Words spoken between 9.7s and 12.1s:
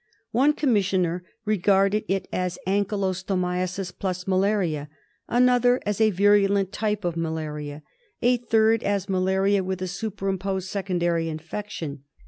a super imposed secondary infection.